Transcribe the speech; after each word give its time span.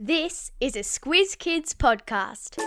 This 0.00 0.50
is 0.60 0.74
a 0.74 0.80
Squiz 0.80 1.38
Kids 1.38 1.72
podcast. 1.72 2.60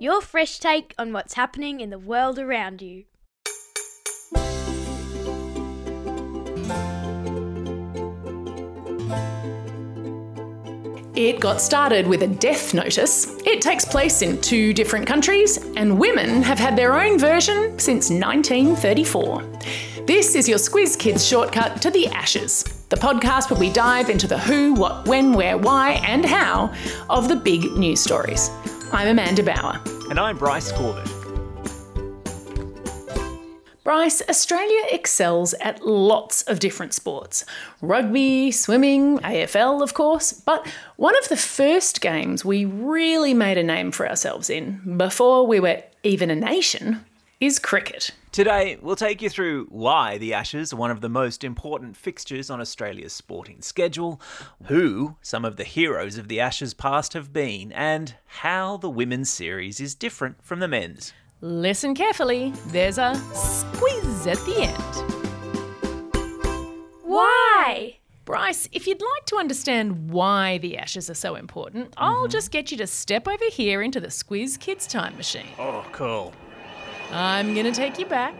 Your 0.00 0.22
fresh 0.22 0.58
take 0.58 0.94
on 0.96 1.12
what's 1.12 1.34
happening 1.34 1.80
in 1.80 1.90
the 1.90 1.98
world 1.98 2.38
around 2.38 2.80
you. 2.80 3.04
It 11.14 11.38
got 11.38 11.60
started 11.60 12.06
with 12.06 12.22
a 12.22 12.28
death 12.28 12.72
notice. 12.72 13.36
It 13.44 13.60
takes 13.60 13.84
place 13.84 14.22
in 14.22 14.40
two 14.40 14.72
different 14.72 15.06
countries, 15.06 15.58
and 15.76 16.00
women 16.00 16.42
have 16.42 16.58
had 16.58 16.76
their 16.76 16.98
own 16.98 17.18
version 17.18 17.78
since 17.78 18.08
1934. 18.08 19.42
This 20.06 20.34
is 20.34 20.48
your 20.48 20.58
Squiz 20.58 20.98
Kids 20.98 21.26
shortcut 21.26 21.82
to 21.82 21.90
the 21.90 22.06
Ashes, 22.08 22.64
the 22.90 22.96
podcast 22.96 23.50
where 23.50 23.58
we 23.58 23.72
dive 23.72 24.10
into 24.10 24.26
the 24.26 24.38
who, 24.38 24.74
what, 24.74 25.08
when, 25.08 25.32
where, 25.32 25.56
why, 25.56 25.92
and 26.06 26.24
how 26.24 26.72
of 27.08 27.28
the 27.28 27.36
big 27.36 27.72
news 27.72 28.00
stories. 28.00 28.50
I'm 28.92 29.08
Amanda 29.08 29.42
Bower. 29.42 29.80
And 30.10 30.20
I'm 30.20 30.36
Bryce 30.36 30.70
Corbett. 30.70 31.08
Bryce, 33.84 34.22
Australia 34.28 34.82
excels 34.90 35.54
at 35.54 35.84
lots 35.86 36.42
of 36.42 36.58
different 36.58 36.94
sports 36.94 37.44
rugby, 37.80 38.50
swimming, 38.50 39.18
AFL, 39.18 39.82
of 39.82 39.94
course. 39.94 40.32
But 40.32 40.66
one 40.96 41.16
of 41.18 41.28
the 41.28 41.36
first 41.36 42.00
games 42.00 42.44
we 42.44 42.64
really 42.64 43.34
made 43.34 43.58
a 43.58 43.62
name 43.62 43.92
for 43.92 44.08
ourselves 44.08 44.48
in, 44.50 44.96
before 44.96 45.46
we 45.46 45.60
were 45.60 45.82
even 46.02 46.30
a 46.30 46.34
nation, 46.34 47.04
is 47.44 47.58
cricket. 47.58 48.10
Today, 48.32 48.78
we'll 48.80 48.96
take 48.96 49.20
you 49.20 49.28
through 49.28 49.66
why 49.66 50.16
the 50.16 50.32
Ashes 50.32 50.72
are 50.72 50.76
one 50.76 50.90
of 50.90 51.02
the 51.02 51.10
most 51.10 51.44
important 51.44 51.94
fixtures 51.96 52.48
on 52.48 52.58
Australia's 52.60 53.12
sporting 53.12 53.60
schedule, 53.60 54.18
who 54.64 55.16
some 55.20 55.44
of 55.44 55.56
the 55.56 55.64
heroes 55.64 56.16
of 56.16 56.28
the 56.28 56.40
Ashes 56.40 56.72
past 56.72 57.12
have 57.12 57.34
been, 57.34 57.70
and 57.72 58.14
how 58.26 58.78
the 58.78 58.88
women's 58.88 59.28
series 59.28 59.78
is 59.78 59.94
different 59.94 60.42
from 60.42 60.60
the 60.60 60.68
men's. 60.68 61.12
Listen 61.42 61.94
carefully, 61.94 62.52
there's 62.68 62.96
a 62.96 63.14
squeeze 63.34 64.26
at 64.26 64.38
the 64.46 64.62
end. 64.62 65.12
Why? 67.02 67.98
Bryce, 68.24 68.70
if 68.72 68.86
you'd 68.86 69.02
like 69.02 69.26
to 69.26 69.36
understand 69.36 70.10
why 70.10 70.56
the 70.58 70.78
Ashes 70.78 71.10
are 71.10 71.14
so 71.14 71.34
important, 71.34 71.92
I'll 71.98 72.22
mm-hmm. 72.22 72.30
just 72.30 72.50
get 72.50 72.70
you 72.70 72.78
to 72.78 72.86
step 72.86 73.28
over 73.28 73.44
here 73.52 73.82
into 73.82 74.00
the 74.00 74.08
Squiz 74.08 74.58
Kids 74.58 74.86
time 74.86 75.14
machine. 75.18 75.48
Oh, 75.58 75.84
cool. 75.92 76.32
I'm 77.10 77.54
going 77.54 77.66
to 77.66 77.72
take 77.72 77.98
you 77.98 78.06
back, 78.06 78.34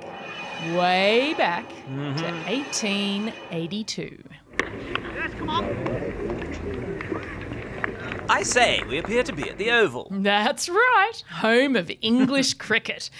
way 0.74 1.34
back 1.36 1.68
to 1.68 2.24
1882. 2.46 4.22
I 8.26 8.42
say, 8.42 8.82
we 8.88 8.96
appear 8.98 9.22
to 9.22 9.32
be 9.34 9.50
at 9.50 9.58
the 9.58 9.70
Oval. 9.70 10.08
That's 10.10 10.68
right, 10.68 11.22
home 11.30 11.76
of 11.76 11.90
English 12.00 12.54
cricket. 12.66 13.10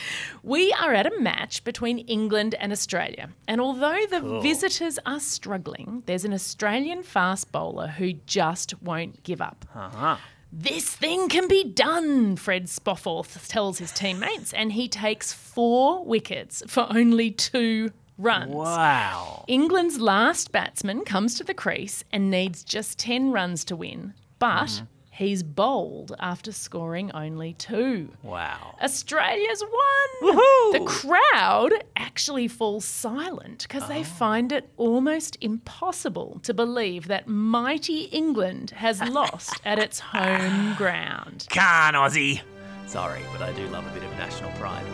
We 0.42 0.72
are 0.72 0.94
at 0.94 1.06
a 1.06 1.20
match 1.20 1.62
between 1.62 1.98
England 2.00 2.54
and 2.58 2.72
Australia. 2.72 3.28
And 3.46 3.60
although 3.60 4.06
the 4.08 4.40
visitors 4.40 4.98
are 5.04 5.20
struggling, 5.20 6.02
there's 6.06 6.24
an 6.24 6.32
Australian 6.32 7.02
fast 7.02 7.52
bowler 7.52 7.88
who 7.88 8.14
just 8.26 8.80
won't 8.82 9.22
give 9.22 9.42
up. 9.42 9.66
Uh-huh. 9.74 10.16
This 10.56 10.88
thing 10.88 11.28
can 11.28 11.48
be 11.48 11.64
done, 11.64 12.36
Fred 12.36 12.66
Spofforth 12.66 13.48
tells 13.48 13.78
his 13.78 13.91
teammates, 13.91 14.52
and 14.52 14.70
he 14.70 14.88
takes 14.88 15.33
four 15.33 16.05
wickets 16.05 16.62
for 16.69 16.86
only 16.91 17.33
two 17.33 17.91
runs. 18.19 18.55
Wow. 18.55 19.44
England's 19.48 19.98
last 19.98 20.52
batsman 20.52 21.05
comes 21.05 21.34
to 21.38 21.44
the 21.44 21.55
crease 21.55 22.05
and 22.12 22.30
needs 22.30 22.62
just 22.62 23.00
10 23.00 23.33
runs 23.33 23.64
to 23.64 23.74
win, 23.74 24.14
but 24.38 24.66
mm-hmm. 24.66 24.84
He's 25.14 25.42
bowled 25.42 26.14
after 26.18 26.52
scoring 26.52 27.10
only 27.12 27.54
two. 27.54 28.10
Wow. 28.22 28.76
Australia's 28.82 29.62
won! 29.62 30.36
Woohoo! 30.36 30.72
The 30.72 30.84
crowd 30.86 31.72
actually 31.96 32.48
falls 32.48 32.84
silent 32.84 33.62
because 33.62 33.86
they 33.89 34.00
oh. 34.00 34.05
find 34.05 34.52
it 34.52 34.68
almost 34.77 35.39
impossible 35.40 36.40
to 36.42 36.52
believe 36.52 37.06
that 37.08 37.28
mighty 37.28 38.02
England 38.05 38.70
has 38.72 39.00
lost 39.08 39.61
at 39.64 39.78
its 39.78 40.00
home 40.00 40.74
ground. 40.74 41.46
Can 41.50 41.94
Aussie. 41.94 42.40
Sorry, 42.86 43.20
but 43.33 43.42
I 43.42 43.52
do 43.52 43.66
love 43.68 43.86
a 43.86 43.90
bit 43.90 44.02
of 44.02 44.10
national 44.12 44.50
pride. 44.52 44.84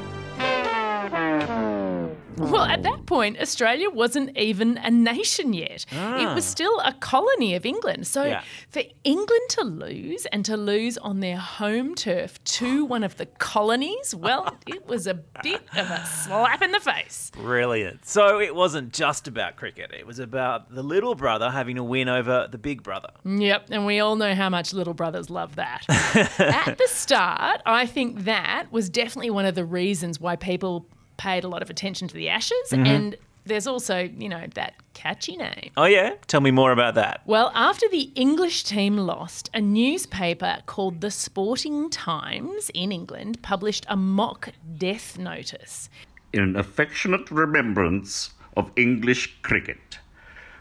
Well, 2.36 2.62
at 2.62 2.82
that 2.82 2.98
oh. 3.00 3.02
point, 3.02 3.40
Australia 3.40 3.90
wasn't 3.90 4.36
even 4.36 4.78
a 4.78 4.90
nation 4.90 5.52
yet. 5.52 5.86
It 5.90 6.34
was 6.34 6.46
ah. 6.46 6.50
still 6.50 6.80
a 6.80 6.92
colony 6.92 7.54
of 7.54 7.66
England. 7.66 8.06
So 8.06 8.24
Yeah. 8.24 8.42
for 8.68 8.82
England 9.04 9.42
to 9.50 9.64
lose 9.64 10.26
and 10.26 10.44
to 10.44 10.56
lose 10.56 10.96
on 10.98 11.20
their 11.20 11.36
home 11.36 11.94
turf 11.94 12.42
to 12.44 12.84
one 12.84 13.04
of 13.04 13.16
the 13.16 13.26
colonies, 13.26 14.14
well, 14.14 14.56
it 14.66 14.86
was 14.86 15.06
a 15.06 15.14
bit 15.14 15.62
of 15.76 15.90
a 15.90 16.06
slap 16.06 16.62
in 16.62 16.72
the 16.72 16.80
face. 16.80 17.30
Brilliant. 17.34 18.06
So 18.06 18.40
it 18.40 18.54
wasn't 18.54 18.92
just 18.92 19.28
about 19.28 19.56
cricket, 19.56 19.92
it 19.92 20.06
was 20.06 20.18
about 20.18 20.74
the 20.74 20.82
little 20.82 21.14
brother 21.14 21.50
having 21.50 21.78
a 21.78 21.84
win 21.84 22.08
over 22.08 22.48
the 22.50 22.58
big 22.58 22.82
brother. 22.82 23.10
Yep, 23.24 23.68
and 23.70 23.86
we 23.86 24.00
all 24.00 24.16
know 24.16 24.34
how 24.34 24.48
much 24.48 24.72
little 24.72 24.94
brothers 24.94 25.30
love 25.30 25.56
that. 25.56 25.84
At 26.38 26.78
the 26.78 26.88
start, 26.88 27.60
I 27.66 27.86
think 27.86 28.24
that 28.24 28.66
was 28.70 28.88
definitely 28.88 29.30
one 29.30 29.46
of 29.46 29.54
the 29.54 29.64
reasons 29.64 30.20
why 30.20 30.36
people 30.36 30.86
paid 31.20 31.44
a 31.44 31.48
lot 31.48 31.62
of 31.62 31.68
attention 31.68 32.08
to 32.08 32.14
the 32.14 32.30
Ashes. 32.30 32.56
Mm-hmm. 32.70 32.86
And 32.86 33.16
there's 33.44 33.66
also, 33.66 34.08
you 34.16 34.28
know, 34.28 34.46
that 34.54 34.74
catchy 34.94 35.36
name. 35.36 35.70
Oh, 35.76 35.84
yeah? 35.84 36.14
Tell 36.26 36.40
me 36.40 36.50
more 36.50 36.72
about 36.72 36.94
that. 36.94 37.20
Well, 37.26 37.52
after 37.54 37.88
the 37.88 38.10
English 38.14 38.64
team 38.64 38.96
lost, 38.96 39.50
a 39.52 39.60
newspaper 39.60 40.62
called 40.66 41.00
the 41.00 41.10
Sporting 41.10 41.90
Times 41.90 42.70
in 42.74 42.90
England 42.90 43.42
published 43.42 43.84
a 43.88 43.96
mock 43.96 44.50
death 44.78 45.18
notice. 45.18 45.88
in 46.32 46.42
an 46.42 46.56
affectionate 46.56 47.30
remembrance 47.30 48.30
of 48.56 48.70
English 48.76 49.40
cricket, 49.42 49.98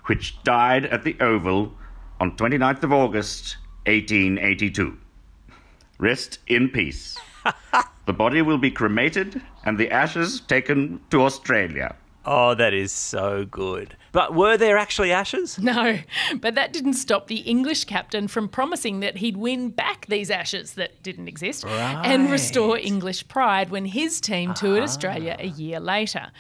which 0.05 0.41
died 0.43 0.85
at 0.85 1.03
the 1.03 1.15
Oval 1.19 1.73
on 2.19 2.35
29th 2.35 2.83
of 2.83 2.91
August, 2.91 3.57
1882. 3.85 4.97
Rest 5.99 6.39
in 6.47 6.69
peace. 6.69 7.17
the 8.05 8.13
body 8.13 8.41
will 8.41 8.57
be 8.57 8.71
cremated 8.71 9.41
and 9.65 9.77
the 9.77 9.91
ashes 9.91 10.41
taken 10.41 10.99
to 11.09 11.23
Australia. 11.23 11.95
Oh, 12.25 12.53
that 12.55 12.73
is 12.73 12.91
so 12.91 13.45
good. 13.45 13.95
But 14.11 14.35
were 14.35 14.57
there 14.57 14.77
actually 14.77 15.11
ashes? 15.11 15.57
No, 15.57 15.99
but 16.39 16.55
that 16.55 16.73
didn't 16.73 16.93
stop 16.93 17.27
the 17.27 17.37
English 17.37 17.85
captain 17.85 18.27
from 18.27 18.49
promising 18.49 18.99
that 18.99 19.17
he'd 19.17 19.37
win 19.37 19.69
back 19.69 20.05
these 20.07 20.29
ashes 20.29 20.73
that 20.73 21.01
didn't 21.01 21.27
exist 21.27 21.65
and 21.65 22.29
restore 22.29 22.77
English 22.77 23.27
pride 23.29 23.69
when 23.69 23.85
his 23.85 24.19
team 24.19 24.53
toured 24.53 24.81
ah. 24.81 24.83
Australia 24.83 25.37
a 25.39 25.47
year 25.47 25.79
later. 25.79 26.31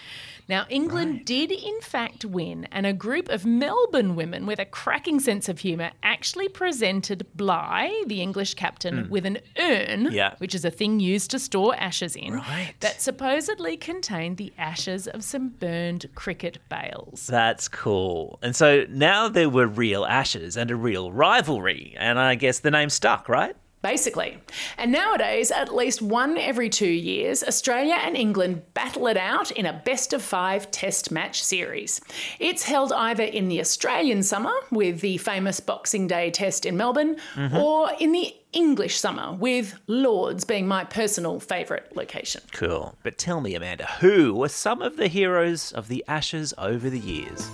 Now, 0.49 0.65
England 0.67 1.25
did 1.25 1.51
in 1.51 1.79
fact 1.79 2.25
win, 2.25 2.67
and 2.71 2.87
a 2.87 2.91
group 2.91 3.29
of 3.29 3.45
Melbourne 3.45 4.15
women 4.15 4.47
with 4.47 4.57
a 4.57 4.65
cracking 4.65 5.19
sense 5.19 5.47
of 5.47 5.59
humour 5.59 5.91
actually 6.01 6.49
presented 6.49 7.27
Bligh, 7.35 7.91
the 8.07 8.19
English 8.19 8.55
captain, 8.55 9.05
hmm. 9.05 9.09
with 9.11 9.27
an 9.27 9.37
urn, 9.59 10.09
Yeah. 10.11 10.33
which 10.39 10.55
is 10.55 10.65
a 10.65 10.71
thing 10.71 10.99
used 10.99 11.29
to 11.31 11.39
store 11.39 11.75
ashes 11.75 12.15
in, 12.15 12.33
Right. 12.33 12.73
that 12.79 12.99
supposedly 12.99 13.77
contained 13.77 14.37
the 14.37 14.51
ashes 14.57 15.07
of 15.07 15.23
some 15.23 15.49
burned 15.49 16.07
cricket 16.15 16.57
bails. 16.67 17.27
That's 17.27 17.67
cool. 17.67 18.39
And 18.41 18.55
so 18.55 18.85
now 18.89 19.29
there 19.29 19.49
were 19.49 19.67
real 19.67 20.03
ashes 20.03 20.57
and 20.57 20.71
a 20.71 20.75
real 20.75 21.11
rivalry, 21.11 21.93
and 21.95 22.17
I 22.17 22.33
guess 22.33 22.57
the 22.57 22.71
name 22.71 22.89
stuck, 22.89 23.29
right? 23.29 23.55
Basically. 23.81 24.37
And 24.77 24.91
nowadays, 24.91 25.51
at 25.51 25.73
least 25.73 26.01
one 26.01 26.37
every 26.37 26.69
two 26.69 26.89
years, 26.89 27.43
Australia 27.43 27.95
and 27.97 28.17
England 28.17 28.61
battle 28.73 29.07
it 29.07 29.15
out 29.15 29.51
in 29.51 29.65
a 29.65 29.81
best 29.85 30.11
of 30.11 30.21
five 30.21 30.69
test 30.69 31.11
match 31.11 31.41
series. 31.41 32.01
It's 32.39 32.63
held 32.63 32.91
either 32.91 33.23
in 33.23 33.47
the 33.47 33.61
Australian 33.61 34.21
summer, 34.23 34.51
with 34.69 34.99
the 34.99 35.17
famous 35.17 35.61
Boxing 35.61 36.07
Day 36.07 36.29
test 36.29 36.65
in 36.65 36.75
Melbourne, 36.75 37.15
mm-hmm. 37.35 37.55
or 37.55 37.91
in 37.99 38.11
the 38.11 38.33
English 38.51 38.97
summer, 38.99 39.33
with 39.33 39.79
Lords 39.87 40.43
being 40.43 40.67
my 40.67 40.83
personal 40.83 41.39
favourite 41.39 41.95
location. 41.95 42.41
Cool. 42.51 42.95
But 43.03 43.17
tell 43.17 43.39
me, 43.39 43.55
Amanda, 43.55 43.85
who 44.01 44.33
were 44.33 44.49
some 44.49 44.81
of 44.81 44.97
the 44.97 45.07
heroes 45.07 45.71
of 45.71 45.87
the 45.87 46.03
Ashes 46.07 46.53
over 46.57 46.89
the 46.89 46.99
years? 46.99 47.47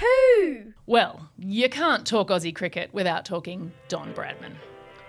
Who? 0.00 0.72
Well, 0.86 1.28
you 1.44 1.68
can't 1.68 2.06
talk 2.06 2.28
Aussie 2.28 2.54
cricket 2.54 2.90
without 2.92 3.24
talking 3.24 3.72
Don 3.88 4.14
Bradman. 4.14 4.54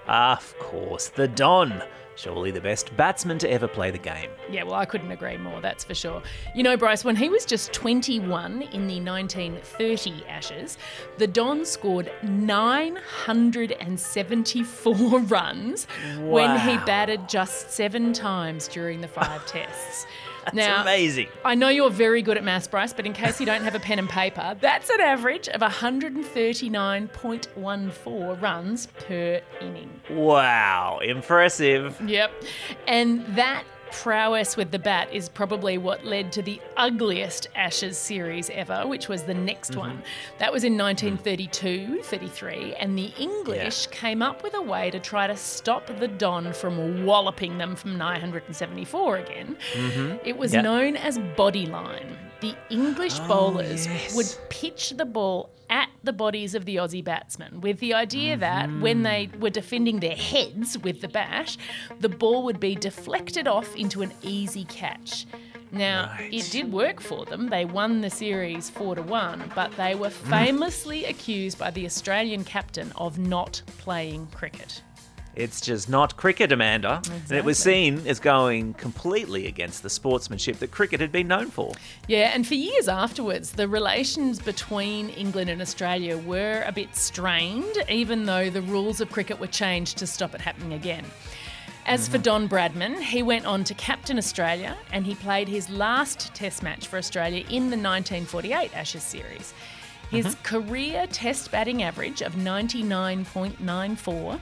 Of 0.08 0.58
course, 0.60 1.10
the 1.10 1.28
Don. 1.28 1.84
Surely 2.16 2.52
the 2.52 2.62
best 2.62 2.96
batsman 2.96 3.40
to 3.40 3.50
ever 3.50 3.68
play 3.68 3.90
the 3.92 3.98
game. 3.98 4.30
Yeah, 4.50 4.64
well, 4.64 4.76
I 4.76 4.86
couldn't 4.86 5.12
agree 5.12 5.36
more, 5.38 5.60
that's 5.62 5.84
for 5.84 5.96
sure. 5.96 6.22
You 6.54 6.62
know, 6.64 6.78
Bryce, 6.78 7.04
when 7.04 7.16
he 7.16 7.28
was 7.30 7.44
just 7.46 7.74
21 7.74 8.62
in 8.62 8.86
the 8.88 9.00
1930 9.02 10.24
Ashes, 10.28 10.78
the 11.18 11.26
Don 11.28 11.66
scored 11.66 12.12
974 12.22 15.20
runs 15.22 15.86
when 16.20 16.60
he 16.60 16.78
batted 16.86 17.28
just 17.28 17.72
seven 17.72 18.14
times 18.14 18.68
during 18.68 19.02
the 19.02 19.08
five 19.08 19.44
tests. 19.48 20.06
now, 20.54 20.82
amazing. 20.82 21.28
I 21.46 21.56
know 21.56 21.70
you're 21.70 21.90
very 21.90 22.22
good 22.22 22.36
at 22.38 22.44
maths, 22.44 22.68
Bryce, 22.68 22.92
but 22.92 23.06
in 23.06 23.14
case 23.14 23.40
you 23.40 23.46
don't 23.46 23.64
have 23.64 23.76
a 23.76 23.80
pen 23.80 23.98
and 23.98 24.10
paper, 24.10 24.58
that's 24.60 24.90
an 24.90 25.00
average 25.00 25.48
of 25.48 25.62
139.14 25.62 28.42
runs 28.42 28.88
per 28.88 29.40
inning. 29.62 29.90
Wow, 30.10 31.00
impressive. 31.02 31.98
Yep. 32.08 32.32
And 32.88 33.26
that 33.36 33.64
prowess 33.94 34.58
with 34.58 34.72
the 34.72 34.80
bat 34.80 35.08
is 35.14 35.30
probably 35.30 35.78
what 35.78 36.04
led 36.04 36.32
to 36.32 36.42
the 36.42 36.60
ugliest 36.78 37.48
Ashes 37.56 37.96
series 37.98 38.50
ever, 38.50 38.88
which 38.88 39.08
was 39.08 39.24
the 39.24 39.34
next 39.36 39.72
mm-hmm. 39.72 39.82
one. 39.82 40.04
That 40.40 40.52
was 40.52 40.64
in 40.64 40.78
1932 40.78 42.02
33, 42.02 42.76
and 42.76 42.98
the 42.98 43.14
English 43.20 43.88
came 43.88 44.22
up 44.22 44.44
with 44.44 44.56
a 44.56 44.62
way 44.62 44.90
to 44.90 45.00
try 45.00 45.28
to 45.28 45.38
stop 45.38 45.86
the 46.00 46.08
Don 46.08 46.54
from 46.54 47.06
walloping 47.06 47.58
them 47.60 47.76
from 47.76 47.98
974 47.98 49.18
again. 49.18 49.58
Mm-hmm. 49.74 50.18
It 50.26 50.38
was 50.38 50.54
Yeah. 50.54 50.62
known 50.62 50.96
as 50.96 51.20
body 51.38 51.68
line. 51.68 52.18
The 52.44 52.56
English 52.70 53.22
oh, 53.22 53.28
bowlers 53.30 53.88
yes. 53.88 54.14
would 54.18 54.50
pitch 54.50 54.90
the 54.98 55.06
ball 55.06 55.50
at 55.70 55.88
the 56.04 56.12
bodies 56.12 56.56
of 56.56 56.66
the 56.66 56.76
Aussie 56.76 57.02
batsmen 57.02 57.62
with 57.62 57.80
the 57.80 57.94
idea 57.94 58.34
mm-hmm. 58.34 58.42
that 58.42 58.82
when 58.82 59.04
they 59.04 59.30
were 59.40 59.50
defending 59.50 60.02
their 60.02 60.18
heads 60.18 60.78
with 60.78 61.00
the 61.00 61.08
bat, 61.08 61.56
the 62.02 62.10
ball 62.10 62.44
would 62.44 62.60
be 62.60 62.76
deflected 62.76 63.48
off 63.48 63.74
into 63.78 64.02
an 64.02 64.12
easy 64.24 64.66
catch. 64.66 65.26
Now, 65.72 66.12
Right. 66.20 66.34
it 66.34 66.52
did 66.52 66.74
work 66.74 67.00
for 67.00 67.24
them. 67.24 67.48
They 67.48 67.64
won 67.64 68.02
the 68.02 68.10
series 68.10 68.70
4 68.70 68.96
to 68.96 69.02
1, 69.02 69.54
but 69.56 69.72
they 69.78 69.96
were 69.96 70.10
mm. 70.10 70.30
famously 70.30 71.06
accused 71.06 71.58
by 71.58 71.72
the 71.72 71.86
Australian 71.86 72.44
captain 72.44 72.92
of 72.98 73.18
not 73.18 73.62
playing 73.78 74.28
cricket. 74.36 74.84
It's 75.36 75.62
just 75.62 75.90
not 75.90 76.16
cricket, 76.16 76.52
Amanda. 76.52 77.02
And 77.12 77.32
it 77.32 77.44
was 77.44 77.58
seen 77.58 78.06
as 78.06 78.20
going 78.20 78.76
completely 78.76 79.48
against 79.48 79.82
the 79.82 79.90
sportsmanship 79.90 80.60
that 80.60 80.70
cricket 80.72 81.00
had 81.00 81.12
been 81.12 81.28
known 81.28 81.50
for. 81.50 81.74
Yeah, 82.08 82.32
and 82.34 82.46
for 82.46 82.54
years 82.54 82.88
afterwards, 82.88 83.54
the 83.54 83.68
relations 83.68 84.40
between 84.40 85.10
England 85.10 85.50
and 85.50 85.60
Australia 85.62 86.18
were 86.18 86.64
a 86.68 86.72
bit 86.72 86.96
strained, 86.96 87.84
even 87.90 88.26
though 88.26 88.52
the 88.52 88.62
rules 88.62 89.02
of 89.02 89.12
cricket 89.12 89.40
were 89.40 89.48
changed 89.48 89.98
to 89.98 90.08
stop 90.08 90.36
it 90.36 90.42
happening 90.42 90.74
again. 90.74 91.06
As 91.86 92.08
for 92.08 92.14
mm-hmm. 92.14 92.24
Don 92.24 92.48
Bradman, 92.48 93.02
he 93.02 93.24
went 93.24 93.46
on 93.46 93.66
to 93.66 93.74
captain 93.74 94.18
Australia 94.18 94.78
and 94.94 95.06
he 95.06 95.16
played 95.16 95.50
his 95.50 95.70
last 95.70 96.34
Test 96.34 96.64
match 96.64 96.88
for 96.88 96.96
Australia 96.98 97.44
in 97.50 97.70
the 97.70 97.76
1948 97.76 98.74
Ashes 98.74 99.04
series. 99.04 99.54
His 100.10 100.28
mm-hmm. 100.28 100.44
career 100.44 101.08
Test 101.08 101.52
batting 101.52 101.84
average 101.84 102.22
of 102.22 102.36
99.94 102.36 104.40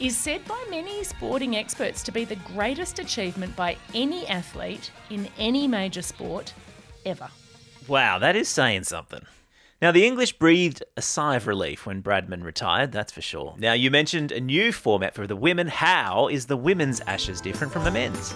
is 0.00 0.16
said 0.16 0.44
by 0.46 0.64
many 0.70 1.04
sporting 1.04 1.56
experts 1.56 2.02
to 2.02 2.10
be 2.10 2.24
the 2.24 2.36
greatest 2.36 2.98
achievement 2.98 3.54
by 3.54 3.76
any 3.94 4.26
athlete 4.26 4.90
in 5.10 5.28
any 5.38 5.68
major 5.68 6.02
sport 6.02 6.54
ever. 7.04 7.28
Wow, 7.86 8.18
that 8.18 8.34
is 8.34 8.48
saying 8.48 8.84
something. 8.84 9.22
Now, 9.82 9.92
the 9.92 10.06
English 10.06 10.34
breathed 10.34 10.82
a 10.96 11.02
sigh 11.02 11.36
of 11.36 11.46
relief 11.46 11.86
when 11.86 12.02
Bradman 12.02 12.42
retired, 12.42 12.92
that's 12.92 13.12
for 13.12 13.22
sure. 13.22 13.54
Now, 13.58 13.72
you 13.72 13.90
mentioned 13.90 14.32
a 14.32 14.40
new 14.40 14.72
format 14.72 15.14
for 15.14 15.26
the 15.26 15.36
women. 15.36 15.68
How 15.68 16.28
is 16.28 16.46
the 16.46 16.56
women's 16.56 17.00
Ashes 17.00 17.40
different 17.40 17.72
from 17.72 17.84
the 17.84 17.90
men's? 17.90 18.34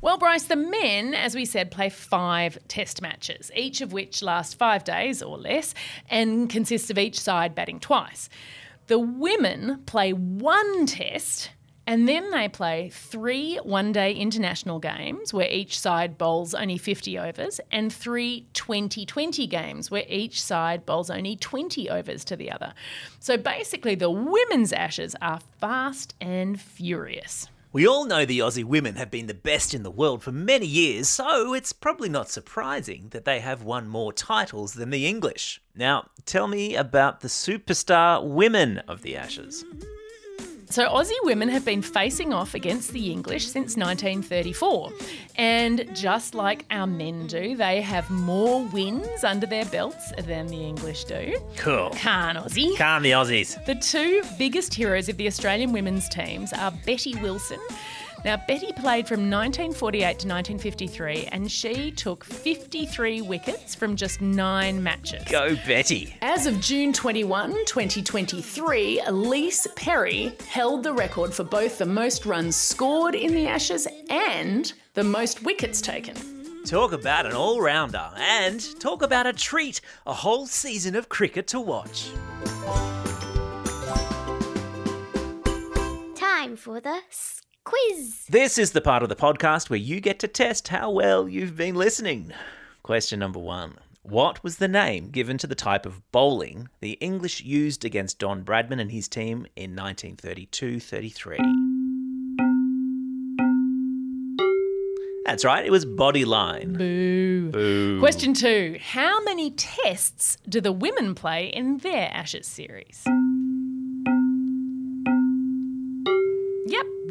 Well, 0.00 0.18
Bryce, 0.18 0.44
the 0.44 0.56
men, 0.56 1.14
as 1.14 1.34
we 1.34 1.44
said, 1.44 1.70
play 1.70 1.88
five 1.88 2.58
test 2.68 3.02
matches, 3.02 3.50
each 3.54 3.80
of 3.80 3.92
which 3.92 4.22
lasts 4.22 4.54
five 4.54 4.84
days 4.84 5.22
or 5.22 5.38
less 5.38 5.74
and 6.08 6.48
consists 6.50 6.90
of 6.90 6.98
each 6.98 7.18
side 7.20 7.54
batting 7.54 7.80
twice. 7.80 8.28
The 8.86 8.98
women 8.98 9.82
play 9.86 10.12
one 10.12 10.86
test 10.86 11.50
and 11.88 12.08
then 12.08 12.32
they 12.32 12.48
play 12.48 12.90
three 12.92 13.56
one 13.62 13.92
day 13.92 14.12
international 14.12 14.80
games 14.80 15.32
where 15.32 15.48
each 15.48 15.78
side 15.78 16.18
bowls 16.18 16.52
only 16.52 16.78
50 16.78 17.16
overs 17.16 17.60
and 17.70 17.92
three 17.92 18.48
20 18.54 19.06
20 19.06 19.46
games 19.46 19.90
where 19.90 20.04
each 20.08 20.42
side 20.42 20.84
bowls 20.84 21.10
only 21.10 21.36
20 21.36 21.88
overs 21.88 22.24
to 22.24 22.36
the 22.36 22.50
other. 22.50 22.74
So 23.20 23.36
basically, 23.36 23.94
the 23.94 24.10
women's 24.10 24.72
Ashes 24.72 25.14
are 25.22 25.38
fast 25.60 26.14
and 26.20 26.60
furious. 26.60 27.48
We 27.76 27.86
all 27.86 28.06
know 28.06 28.24
the 28.24 28.38
Aussie 28.38 28.64
women 28.64 28.96
have 28.96 29.10
been 29.10 29.26
the 29.26 29.34
best 29.34 29.74
in 29.74 29.82
the 29.82 29.90
world 29.90 30.22
for 30.22 30.32
many 30.32 30.64
years, 30.64 31.08
so 31.08 31.52
it's 31.52 31.74
probably 31.74 32.08
not 32.08 32.30
surprising 32.30 33.08
that 33.10 33.26
they 33.26 33.40
have 33.40 33.64
won 33.64 33.86
more 33.86 34.14
titles 34.14 34.72
than 34.72 34.88
the 34.88 35.06
English. 35.06 35.60
Now, 35.74 36.08
tell 36.24 36.48
me 36.48 36.74
about 36.74 37.20
the 37.20 37.28
superstar 37.28 38.26
women 38.26 38.78
of 38.88 39.02
the 39.02 39.14
Ashes. 39.14 39.62
So, 40.68 40.88
Aussie 40.88 41.12
women 41.22 41.48
have 41.48 41.64
been 41.64 41.80
facing 41.80 42.32
off 42.32 42.54
against 42.54 42.92
the 42.92 43.10
English 43.12 43.46
since 43.46 43.76
1934. 43.76 44.92
And 45.36 45.88
just 45.94 46.34
like 46.34 46.64
our 46.70 46.86
men 46.86 47.28
do, 47.28 47.56
they 47.56 47.80
have 47.80 48.10
more 48.10 48.64
wins 48.66 49.22
under 49.22 49.46
their 49.46 49.64
belts 49.66 50.12
than 50.24 50.48
the 50.48 50.56
English 50.56 51.04
do. 51.04 51.38
Cool. 51.56 51.90
Can 51.90 52.36
Aussie. 52.36 52.76
Calm 52.76 53.02
the 53.04 53.12
Aussies. 53.12 53.64
The 53.64 53.76
two 53.76 54.22
biggest 54.38 54.74
heroes 54.74 55.08
of 55.08 55.16
the 55.16 55.26
Australian 55.28 55.72
women's 55.72 56.08
teams 56.08 56.52
are 56.52 56.72
Betty 56.84 57.14
Wilson. 57.16 57.60
Now, 58.26 58.36
Betty 58.36 58.72
played 58.72 59.06
from 59.06 59.30
1948 59.30 60.00
to 60.00 60.26
1953 60.26 61.28
and 61.30 61.48
she 61.48 61.92
took 61.92 62.24
53 62.24 63.22
wickets 63.22 63.72
from 63.72 63.94
just 63.94 64.20
nine 64.20 64.82
matches. 64.82 65.22
Go, 65.30 65.54
Betty. 65.64 66.16
As 66.22 66.46
of 66.46 66.60
June 66.60 66.92
21, 66.92 67.52
2023, 67.66 69.02
Ellyse 69.06 69.68
Perry 69.76 70.32
held 70.48 70.82
the 70.82 70.92
record 70.92 71.32
for 71.32 71.44
both 71.44 71.78
the 71.78 71.86
most 71.86 72.26
runs 72.26 72.56
scored 72.56 73.14
in 73.14 73.32
the 73.32 73.46
Ashes 73.46 73.86
and 74.10 74.72
the 74.94 75.04
most 75.04 75.44
wickets 75.44 75.80
taken. 75.80 76.16
Talk 76.64 76.90
about 76.90 77.26
an 77.26 77.32
all 77.32 77.60
rounder 77.60 78.10
and 78.16 78.60
talk 78.80 79.02
about 79.02 79.28
a 79.28 79.32
treat 79.32 79.80
a 80.04 80.12
whole 80.12 80.48
season 80.48 80.96
of 80.96 81.08
cricket 81.08 81.46
to 81.46 81.60
watch. 81.60 82.10
Quiz. 87.96 88.26
This 88.28 88.58
is 88.58 88.72
the 88.72 88.80
part 88.80 89.02
of 89.02 89.08
the 89.08 89.16
podcast 89.16 89.70
where 89.70 89.78
you 89.78 90.00
get 90.00 90.18
to 90.20 90.28
test 90.28 90.68
how 90.68 90.90
well 90.90 91.28
you've 91.28 91.56
been 91.56 91.74
listening. 91.74 92.32
Question 92.82 93.18
number 93.18 93.38
one 93.38 93.78
What 94.02 94.42
was 94.42 94.58
the 94.58 94.68
name 94.68 95.10
given 95.10 95.38
to 95.38 95.46
the 95.46 95.54
type 95.54 95.86
of 95.86 96.00
bowling 96.12 96.68
the 96.80 96.92
English 96.92 97.42
used 97.42 97.84
against 97.84 98.18
Don 98.18 98.44
Bradman 98.44 98.80
and 98.80 98.90
his 98.90 99.08
team 99.08 99.46
in 99.56 99.74
1932 99.74 100.80
33? 100.80 101.38
That's 105.24 105.44
right, 105.44 105.66
it 105.66 105.72
was 105.72 105.84
body 105.84 106.24
line. 106.24 106.74
Boo. 106.74 107.50
Boo. 107.50 107.98
Question 107.98 108.32
two 108.32 108.78
How 108.80 109.22
many 109.24 109.50
tests 109.50 110.38
do 110.48 110.60
the 110.60 110.72
women 110.72 111.14
play 111.14 111.48
in 111.48 111.78
their 111.78 112.08
Ashes 112.12 112.46
series? 112.46 113.04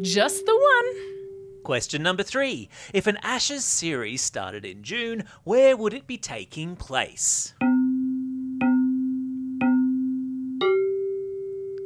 Just 0.02 0.46
the 0.46 0.54
one. 0.54 1.62
Question 1.64 2.02
number 2.02 2.22
three. 2.22 2.68
If 2.92 3.06
an 3.06 3.18
Ashes 3.22 3.64
series 3.64 4.22
started 4.22 4.64
in 4.64 4.82
June, 4.82 5.24
where 5.44 5.76
would 5.76 5.94
it 5.94 6.06
be 6.06 6.18
taking 6.18 6.76
place? 6.76 7.54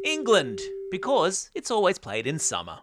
England, 0.05 0.61
because 0.91 1.51
it's 1.55 1.71
always 1.71 1.99
played 1.99 2.27
in 2.27 2.39
summer. 2.39 2.81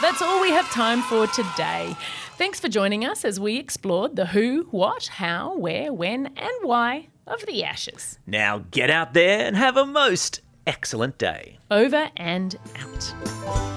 That's 0.00 0.22
all 0.22 0.40
we 0.40 0.50
have 0.50 0.70
time 0.70 1.02
for 1.02 1.26
today. 1.26 1.96
Thanks 2.36 2.60
for 2.60 2.68
joining 2.68 3.04
us 3.04 3.24
as 3.24 3.40
we 3.40 3.56
explored 3.56 4.14
the 4.14 4.26
who, 4.26 4.68
what, 4.70 5.06
how, 5.06 5.56
where, 5.56 5.92
when, 5.92 6.26
and 6.26 6.52
why 6.62 7.08
of 7.26 7.44
the 7.46 7.64
Ashes. 7.64 8.18
Now 8.26 8.64
get 8.70 8.90
out 8.90 9.14
there 9.14 9.46
and 9.46 9.56
have 9.56 9.76
a 9.76 9.86
most 9.86 10.40
excellent 10.66 11.18
day. 11.18 11.58
Over 11.70 12.10
and 12.16 12.56
out. 12.78 13.75